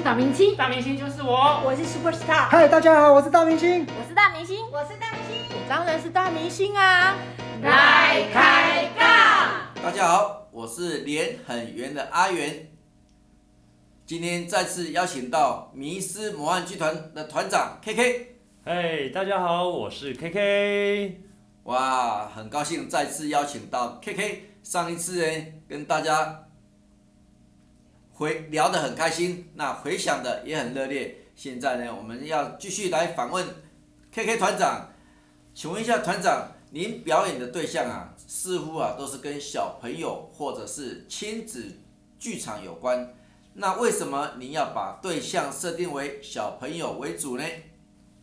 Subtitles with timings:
[0.00, 3.86] 是大明星，大明星就是我，我是 Super Star，嗨，大家好，我是大明星。
[3.86, 7.14] 我是大明星，我是大明星，我当然是大明星啊！
[7.62, 9.84] 来开杠。
[9.84, 12.70] 大家好，我是脸很圆的阿元。
[14.06, 18.26] 今天再次邀请到迷失魔幻剧团的团长 KK。
[18.64, 21.20] 嗨，大家好，我是 KK。
[21.64, 24.44] 哇，很高兴再次邀请到 KK。
[24.62, 26.46] 上一次呢，跟大家
[28.20, 31.22] 回聊得很开心，那回想的也很热烈。
[31.34, 33.46] 现在呢，我们要继续来访问
[34.12, 34.92] KK 团长。
[35.54, 41.78] 请问一下团长，您表演的对象啊，似乎啊都是跟小朋友或者是亲子
[42.18, 43.14] 剧场有关。
[43.54, 47.44] 那为什么您要把对象设定为小朋友为主呢？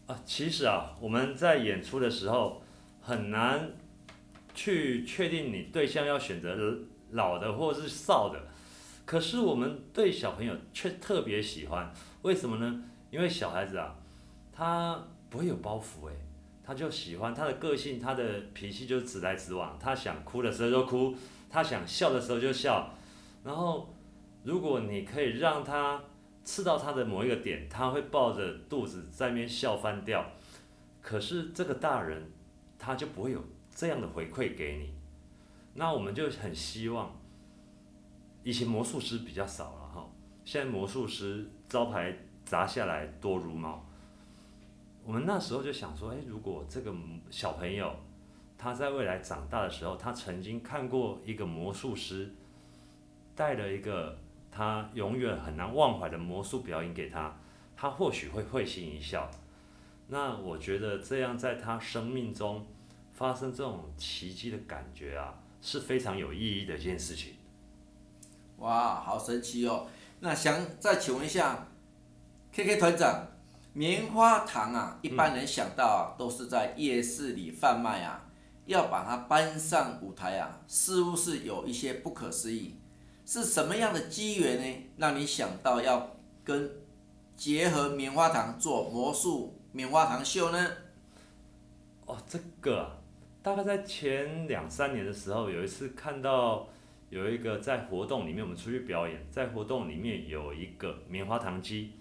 [0.06, 2.62] 啊，其实啊，我们在演出的时候
[3.02, 3.72] 很难
[4.54, 6.56] 去确定你对象要选择
[7.14, 8.40] 老的或是少的，
[9.08, 11.90] 可是我们对小朋友却特别喜欢，
[12.24, 12.84] 为什么呢？
[13.10, 13.96] 因为小孩子啊，
[14.52, 16.14] 他不会有包袱诶，
[16.62, 21.16] 他就喜欢他的个性，他的脾气就直来直往，他想哭的时候就哭，
[21.50, 22.94] 他想笑的时候就笑，
[23.46, 23.96] 然后
[24.44, 26.04] 如果你可以让他
[26.44, 30.30] 刺到他的某一个点，他会抱着肚子在那边笑翻掉，
[31.02, 32.30] 可是这个大人
[32.78, 33.42] 他就不会有
[33.74, 34.94] 这样的回馈给你，
[35.76, 37.18] 那我们就很希望，
[38.48, 40.10] 以前魔术师比较少了哈，
[40.46, 43.86] 现在魔术师招牌砸下来多如毛。
[45.04, 46.96] 我们那时候就想说，哎，如果这个
[47.30, 47.94] 小朋友
[48.58, 52.34] 他在未来长大的时候，他曾经看过一个魔术师
[53.36, 54.18] 带了一个
[54.50, 57.38] 他永远很难忘怀的魔术表演给他，
[57.76, 59.30] 他或许会会心一笑。
[60.08, 62.66] 那我觉得这样在他生命中
[63.12, 67.34] 发生这种奇迹的感觉啊，是非常有意义的一件事情。
[68.58, 69.88] 哇，好神奇哦！
[70.20, 71.68] 那想再请问一下
[72.52, 73.28] ，KK 团长，
[73.74, 78.26] 棉花糖啊，一般人想到啊，都是在夜市里贩卖啊，
[78.66, 82.76] 要把它搬上舞台啊，似乎是有一些不可思议。
[83.26, 86.72] 是什么样的机缘呢，让你想到要跟
[87.36, 90.68] 结合棉花糖做魔术棉花糖秀呢？
[92.06, 92.98] 哦，这个啊，
[93.44, 96.68] 大概在前两三年的时候，有一次看到
[97.10, 101.94] 有一个在活动里面，我们出去表演，在活动里面有一个棉花糖机，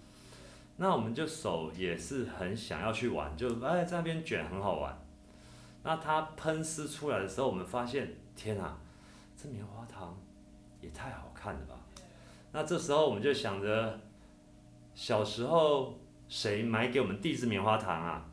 [0.75, 4.97] 那我们就手也是很想要去玩，就哎在那边卷很好玩。
[5.83, 8.77] 那它喷丝出来的时候，我们发现，天啊，
[9.41, 10.19] 这棉花糖
[10.81, 11.75] 也太好看了吧！
[12.51, 13.97] 那这时候我们就想着，
[14.93, 15.97] 小时候
[16.27, 18.29] 谁买给我们第一支棉花糖啊？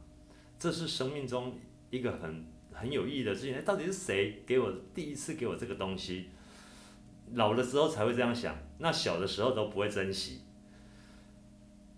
[0.59, 1.57] 这是生命中
[1.91, 3.55] 一个很很有意义的事情。
[3.55, 6.31] 哎，到底是谁给我第一次给我这个东西？
[7.33, 10.43] 老的时候才会这样想，那小的时候都不会珍惜。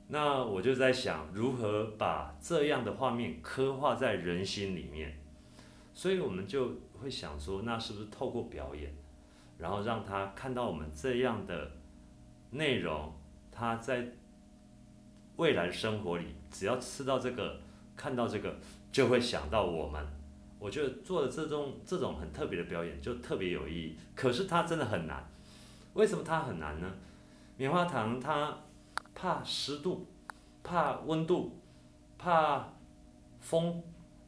[0.08, 5.18] 那我就在想，如何把这样的画面刻画在人心里面。
[5.92, 8.94] 所以我们就会想说，那是不是透过表演，
[9.58, 11.70] 然后让他看到我们这样的
[12.50, 13.12] 内容，
[13.50, 14.06] 他在
[15.36, 17.60] 未来生活里，只要吃到这个。
[17.96, 18.54] 看到这个
[18.92, 20.06] 就会想到我们，
[20.58, 23.96] 我觉得做的这种这种很特别的表演就特别有意义。
[24.14, 25.22] 可是它真的很难，
[25.94, 26.92] 为什么它很难呢？
[27.56, 28.56] 棉花糖它
[29.14, 30.06] 怕湿度，
[30.62, 31.58] 怕温度，
[32.18, 32.68] 怕
[33.40, 33.82] 风，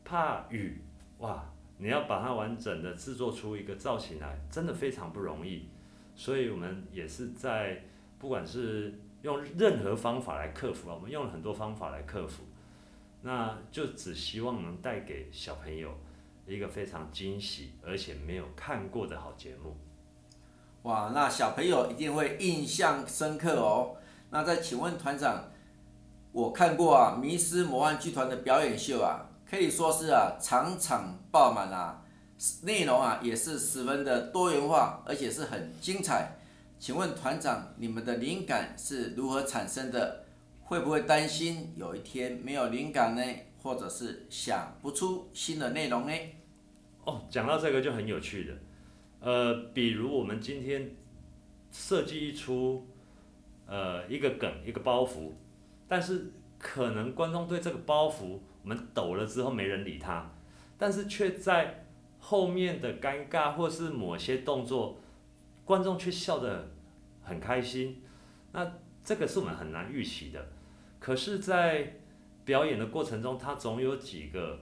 [0.05, 0.83] 怕雨，
[1.19, 1.45] 哇！
[1.81, 5.69] 你要把它完整的制作出一个造型来，真的非常不容易。
[6.17, 7.85] 所以我们也是在
[8.19, 12.43] 不管是用任何方法来克服啊，我们用了很多方法来克服。
[13.23, 15.93] 那就只希望能带给小朋友
[16.49, 19.77] 一个非常惊喜而且没有看过的好节目。
[20.83, 23.97] 哇，那小朋友一定会印象深刻哦。
[24.31, 25.45] 那再请问团长，
[26.33, 32.03] 我看过啊，迷失魔幻剧团的表演秀啊，可以说是啊场场爆满啊，
[32.63, 36.39] 内容啊也是十分的多元化，而且是很精彩。
[36.79, 40.25] 请问团长，你们的灵感是如何产生的？
[40.63, 43.23] 会不会担心有一天没有灵感呢？
[43.63, 46.13] 或者是想不出新的内容呢？
[47.09, 48.53] 哦，讲到这个就很有趣的，
[49.21, 50.95] 呃，比如我们今天
[51.73, 52.87] 设计一出
[53.67, 55.33] 呃一个梗一个包袱，
[55.89, 60.31] 但是可能观众对这个包袱我们抖了之后没人理他，
[60.77, 61.87] 但是却在
[62.19, 65.01] 后面的尴尬或是某些动作，
[65.65, 66.69] 观众却笑得
[67.23, 68.03] 很开心，
[68.53, 68.71] 那
[69.03, 70.47] 这个是我们很难预期的。
[70.99, 72.01] 可是，在
[72.45, 74.61] 表演的过程中，他总有几个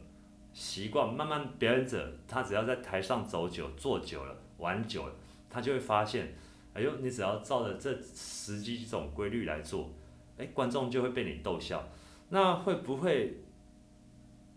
[0.56, 1.12] 习惯。
[1.14, 5.14] 慢慢表演者，他只要在台上走久、坐久了、玩久了，
[5.50, 6.35] 他就会发现，
[6.73, 9.91] 哎呦，你只要照着这十几种规律来做，
[10.38, 11.87] 哎，观众就会被你逗笑。
[12.31, 13.43] 那会不会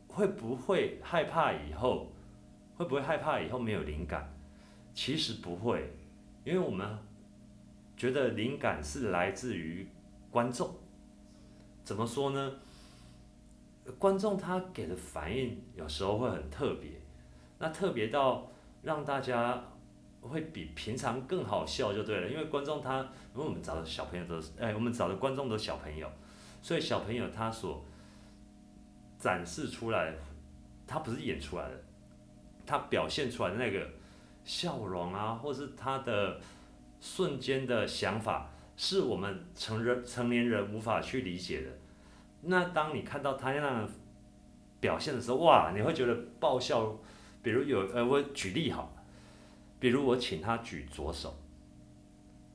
[0.07, 2.07] 会不会害怕以后？
[2.78, 4.34] 会不会害怕以后没有灵感？
[4.94, 5.94] 其实不会，
[6.45, 6.98] 因为我们
[7.98, 9.86] 觉得灵感是来自于
[10.31, 10.74] 观众。
[11.84, 12.54] 怎么说呢？
[13.98, 16.92] 观众他给的反应有时候会很特别，
[17.58, 18.50] 那特别到
[18.82, 19.62] 让大家
[20.22, 22.30] 会比平常更好笑就对了。
[22.30, 23.00] 因为观众他，
[23.34, 26.10] 因为我们找的小朋友都是，哎，我们找的观众都是小朋友，
[26.62, 27.84] 所以小朋友他所
[29.18, 30.14] 展示出来，
[30.86, 31.84] 他不是演出来的，
[32.66, 33.90] 他表现出来的那个
[34.44, 36.40] 笑容啊，或是他的
[37.00, 41.70] 瞬间的想法，是我们成人成年人无法去理解的。
[42.42, 43.90] 那当你看到他那样
[44.80, 46.98] 表现的时候，哇，你会觉得爆笑。
[47.42, 48.94] 比如有呃，我举例好，
[49.80, 51.34] 比如我请他举左手，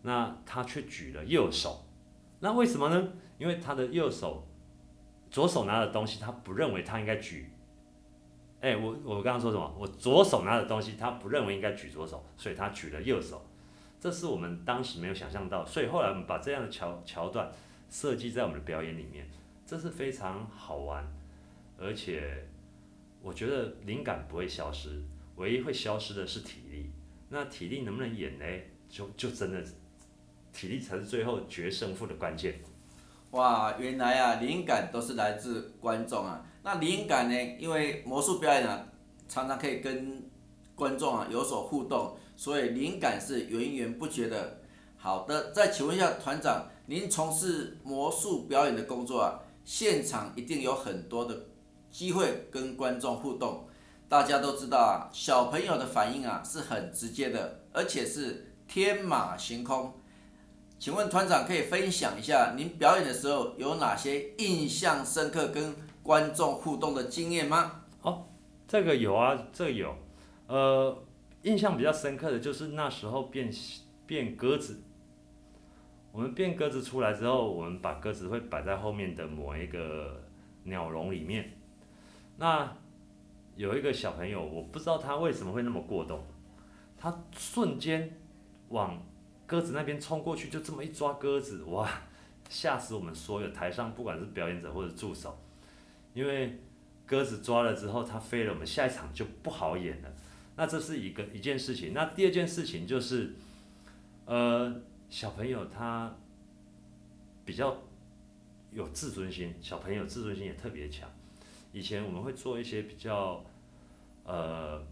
[0.03, 1.87] 那他却举了右手，
[2.41, 3.13] 那为什么呢？
[3.39, 4.47] 因为他的右手
[5.31, 7.51] 左手拿的东西，他不认为他应该举。
[8.61, 9.75] 哎，我我刚刚说什么？
[9.79, 13.43] 我左手拿的东西，他不认为应该举左手，所以他举了右手。
[13.99, 17.51] 这是我们当时没有想象到，所以后来我们把这样的桥桥段
[17.89, 19.27] 设计在我们的表演里面。
[19.67, 21.05] 这是非常好玩，
[21.79, 22.47] 而且
[23.23, 25.03] 我觉得灵感不会消失，
[25.37, 26.91] 唯一会消失的是体力。
[27.31, 28.45] 那体力能不能演呢？
[28.89, 29.65] 就就真的
[30.53, 32.61] 体力才是最后决胜负的关键。
[33.31, 36.45] 哇，原来啊，灵感都是来自观众啊。
[36.63, 37.57] 那灵感呢？
[37.59, 38.87] 因为魔术表演啊，
[39.29, 40.23] 常常可以跟
[40.75, 44.61] 观众啊有所互动，所以灵感是源源不绝的。
[44.97, 49.41] 好的，再请问一下团长，您从事魔术表演的工作啊？
[49.65, 51.47] 现场一定有很多的
[51.91, 53.67] 机会跟观众互动，
[54.09, 59.93] 大家都知道啊，小朋友的反应啊是很直接的，而且是天马行空。
[60.79, 67.85] 请问团长可以分享一下您表演的时候有哪些印象深刻跟观众互动的经验吗？
[68.03, 68.27] 哦，
[68.69, 69.97] 这个有啊，这个有，
[70.47, 71.03] 呃，
[71.43, 73.51] 印象比较深刻的就是那时候变
[74.05, 74.83] 变鸽子。
[76.15, 80.23] 我们变鸽子出来之后，我们把鸽子会摆在后面的某一个
[80.63, 81.51] 鸟笼里面。
[82.37, 82.73] 那
[83.57, 86.25] 有一个小朋友，我不知道他为什么会那么过动，
[86.97, 88.09] 他瞬间
[88.69, 89.03] 往
[89.45, 91.91] 鸽子那边冲过去，就这么一抓鸽子，哇，
[92.49, 95.37] 吓死我们所有台上不管是表演者或者助手，
[96.13, 96.61] 因为
[97.05, 100.09] 鸽子抓了之后它飞了，我们下一场就不好演了。
[100.55, 101.93] 那这是一个一件事情。
[101.93, 103.35] 那第二件事情就是，
[104.27, 104.73] 呃。
[105.15, 106.13] 小朋友他
[107.45, 107.77] 比较
[108.73, 111.09] 有自尊心，小朋友自尊心也特别强。
[111.71, 113.41] 以前我们会做一些比较，
[114.25, 114.85] 呃，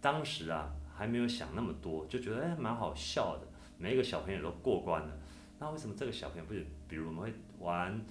[0.00, 3.46] 当时啊还没有想那么多，就觉得哎蛮好笑的，
[3.78, 5.16] 每一个小朋友都过关了。
[5.60, 6.54] 那为什么这个小朋友不？
[6.88, 8.04] 比如我们会玩，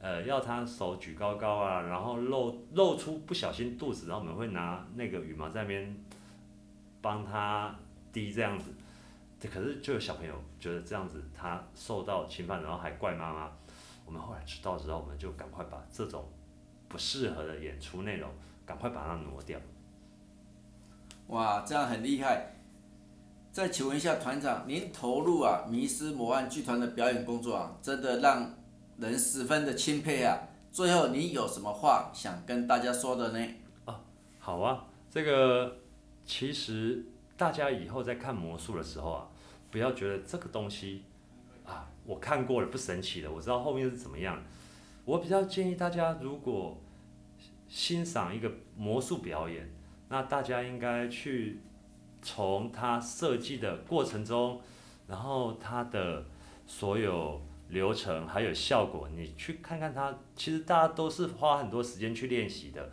[0.00, 5.94] 呃，要他手举高高啊，然后露露出不小心肚子，然后我们会拿那个羽毛在那边
[7.02, 7.78] 帮他
[8.10, 8.72] 滴这样子。
[9.48, 13.50] 可是就有小朋友觉得这样子他受到侵犯，然后还怪妈妈。
[14.04, 16.24] 我们后来知道之后，我们就赶快把这种
[16.88, 18.28] 不适合的演出内容
[18.66, 19.58] 赶快把它挪掉。
[21.28, 22.52] 哇，这样很厉害！
[23.52, 28.52] 再请问一下团长，您投入啊迷失魔幻剧团的表演工作啊，真的让
[28.98, 30.36] 人十分的钦佩啊。
[30.72, 33.54] 最后，你有什么话想跟大家说的呢？
[33.86, 34.00] 啊，
[34.38, 35.76] 好啊，这个
[36.26, 39.28] 其实大家以后在看魔术的时候啊。
[39.72, 41.02] 不要觉得这个东西
[41.64, 44.40] 啊，我看过了不神奇的，我知道后面是怎么样。
[45.06, 46.78] 我比较建议大家，如果
[47.66, 49.68] 欣赏一个魔术表演，
[50.10, 51.58] 那大家应该去
[52.20, 54.60] 从它设计的过程中，
[55.08, 56.26] 然后它的
[56.66, 60.14] 所有流程还有效果，你去看看它。
[60.36, 62.92] 其实大家都是花很多时间去练习的。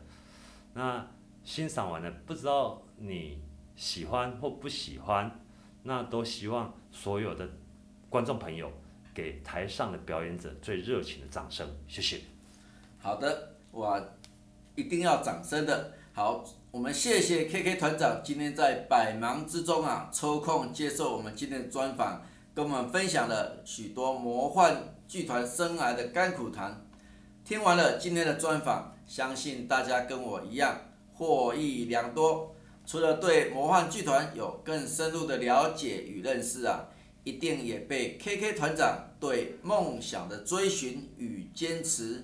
[0.74, 1.06] 那
[1.44, 3.42] 欣赏完了，不知道你
[3.76, 5.40] 喜欢或不喜欢。
[5.84, 7.48] 那都希望所有的
[8.10, 8.72] 观众朋友
[9.14, 12.22] 给台上的表演者最热情的掌声，谢谢。
[13.00, 14.02] 好的，我
[14.76, 15.94] 一定要掌声的。
[16.14, 22.22] 好，我们谢谢 KK 团长今天在百忙之中啊抽空接受我们今天的专访，
[22.54, 24.76] 跟我们分享了许多魔幻
[25.08, 26.86] 剧团生涯的甘苦谈。
[27.46, 30.78] 听完了今天的专访，相信大家跟我一样
[31.14, 32.54] 获益良多。
[32.90, 36.88] 除了对魔幻剧团有更深入的了解与认识啊，
[37.24, 42.24] 一定也被 KK 团长对梦想的追寻与坚持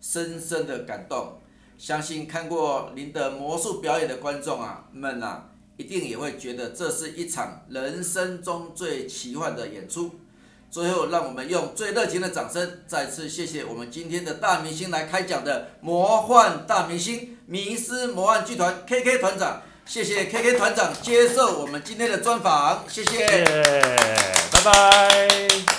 [0.00, 1.34] 深深的感动，
[1.76, 10.12] 相信看过您的魔术表演的观众啊，们啊，一定也会觉得这是一场人生中最奇幻的演出。
[10.70, 19.62] 最后让我们用最热情的掌声再次谢谢我们今天的大明星来开讲的魔幻大明星迷失魔幻剧团 KK 团长。
[19.88, 23.42] 谢谢 kk 团长接受我们今天的专访谢谢
[24.52, 25.77] 拜拜。